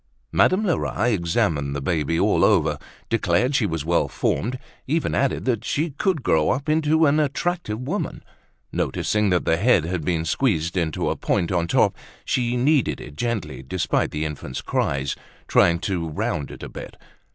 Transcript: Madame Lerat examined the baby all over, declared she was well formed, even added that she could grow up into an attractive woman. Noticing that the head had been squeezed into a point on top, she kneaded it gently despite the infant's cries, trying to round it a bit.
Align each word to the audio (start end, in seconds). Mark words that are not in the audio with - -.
Madame 0.31 0.65
Lerat 0.65 1.13
examined 1.13 1.75
the 1.75 1.79
baby 1.79 2.19
all 2.19 2.43
over, 2.43 2.79
declared 3.07 3.53
she 3.53 3.67
was 3.67 3.85
well 3.85 4.07
formed, 4.07 4.57
even 4.87 5.13
added 5.13 5.45
that 5.45 5.63
she 5.63 5.91
could 5.91 6.23
grow 6.23 6.49
up 6.49 6.67
into 6.67 7.05
an 7.05 7.19
attractive 7.19 7.79
woman. 7.79 8.23
Noticing 8.71 9.29
that 9.29 9.45
the 9.45 9.57
head 9.57 9.85
had 9.85 10.03
been 10.03 10.25
squeezed 10.25 10.75
into 10.75 11.11
a 11.11 11.15
point 11.15 11.51
on 11.51 11.67
top, 11.67 11.95
she 12.25 12.57
kneaded 12.57 12.99
it 12.99 13.15
gently 13.15 13.61
despite 13.61 14.09
the 14.09 14.25
infant's 14.25 14.63
cries, 14.63 15.15
trying 15.47 15.77
to 15.81 16.09
round 16.09 16.49
it 16.49 16.63
a 16.63 16.69
bit. 16.69 16.97